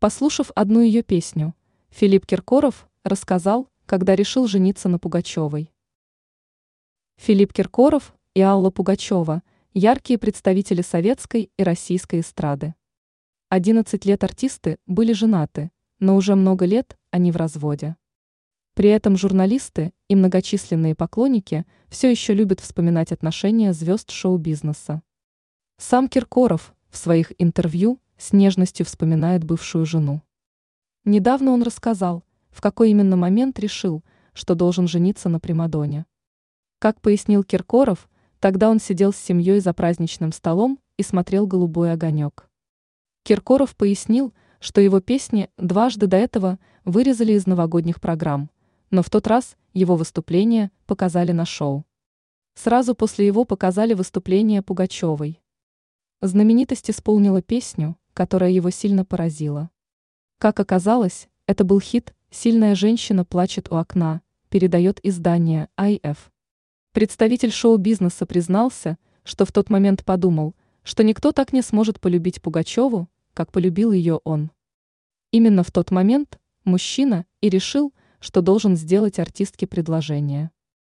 Послушав 0.00 0.52
одну 0.54 0.80
ее 0.80 1.02
песню, 1.02 1.56
Филипп 1.90 2.24
Киркоров 2.24 2.88
рассказал, 3.02 3.68
когда 3.84 4.14
решил 4.14 4.46
жениться 4.46 4.88
на 4.88 5.00
Пугачевой. 5.00 5.72
Филипп 7.16 7.52
Киркоров 7.52 8.14
и 8.34 8.40
Алла 8.40 8.70
Пугачева– 8.70 9.42
яркие 9.74 10.16
представители 10.16 10.82
советской 10.82 11.50
и 11.56 11.62
российской 11.64 12.20
эстрады. 12.20 12.76
11 13.48 14.04
лет 14.04 14.22
артисты 14.22 14.78
были 14.86 15.12
женаты, 15.12 15.72
но 15.98 16.14
уже 16.14 16.36
много 16.36 16.64
лет 16.64 16.96
они 17.10 17.32
в 17.32 17.36
разводе. 17.36 17.96
При 18.74 18.90
этом 18.90 19.16
журналисты 19.16 19.92
и 20.06 20.14
многочисленные 20.14 20.94
поклонники 20.94 21.66
все 21.88 22.08
еще 22.08 22.34
любят 22.34 22.60
вспоминать 22.60 23.10
отношения 23.10 23.72
звезд 23.72 24.12
шоу-бизнеса. 24.12 25.02
Сам 25.76 26.08
Киркоров 26.08 26.72
в 26.90 26.96
своих 26.96 27.32
интервью 27.38 28.00
с 28.16 28.32
нежностью 28.32 28.84
вспоминает 28.84 29.44
бывшую 29.44 29.86
жену. 29.86 30.22
Недавно 31.04 31.52
он 31.52 31.62
рассказал, 31.62 32.24
в 32.50 32.60
какой 32.60 32.90
именно 32.90 33.16
момент 33.16 33.58
решил, 33.58 34.02
что 34.32 34.54
должен 34.54 34.88
жениться 34.88 35.28
на 35.28 35.40
Примадоне. 35.40 36.06
Как 36.78 37.00
пояснил 37.00 37.44
Киркоров, 37.44 38.08
тогда 38.40 38.70
он 38.70 38.80
сидел 38.80 39.12
с 39.12 39.16
семьей 39.16 39.60
за 39.60 39.72
праздничным 39.72 40.32
столом 40.32 40.78
и 40.96 41.02
смотрел 41.02 41.46
«Голубой 41.46 41.92
огонек». 41.92 42.48
Киркоров 43.24 43.76
пояснил, 43.76 44.32
что 44.60 44.80
его 44.80 45.00
песни 45.00 45.50
дважды 45.56 46.06
до 46.06 46.16
этого 46.16 46.58
вырезали 46.84 47.32
из 47.32 47.46
новогодних 47.46 48.00
программ, 48.00 48.50
но 48.90 49.02
в 49.02 49.10
тот 49.10 49.26
раз 49.26 49.56
его 49.72 49.96
выступление 49.96 50.70
показали 50.86 51.32
на 51.32 51.44
шоу. 51.44 51.84
Сразу 52.54 52.94
после 52.94 53.26
его 53.26 53.44
показали 53.44 53.94
выступление 53.94 54.62
Пугачевой. 54.62 55.40
Знаменитость 56.20 56.90
исполнила 56.90 57.42
песню, 57.42 57.96
которая 58.12 58.50
его 58.50 58.70
сильно 58.70 59.04
поразила. 59.04 59.70
Как 60.38 60.58
оказалось, 60.58 61.28
это 61.46 61.62
был 61.62 61.78
хит 61.78 62.12
«Сильная 62.28 62.74
женщина 62.74 63.24
плачет 63.24 63.70
у 63.70 63.76
окна», 63.76 64.22
передает 64.48 64.98
издание 65.04 65.68
IF. 65.78 66.18
Представитель 66.90 67.52
шоу-бизнеса 67.52 68.26
признался, 68.26 68.98
что 69.22 69.44
в 69.44 69.52
тот 69.52 69.70
момент 69.70 70.04
подумал, 70.04 70.56
что 70.82 71.04
никто 71.04 71.30
так 71.30 71.52
не 71.52 71.62
сможет 71.62 72.00
полюбить 72.00 72.42
Пугачеву, 72.42 73.08
как 73.32 73.52
полюбил 73.52 73.92
ее 73.92 74.16
он. 74.24 74.50
Именно 75.30 75.62
в 75.62 75.70
тот 75.70 75.92
момент 75.92 76.40
мужчина 76.64 77.26
и 77.40 77.48
решил, 77.48 77.94
что 78.18 78.42
должен 78.42 78.74
сделать 78.76 79.20
артистке 79.20 79.68
предложение. 79.68 80.50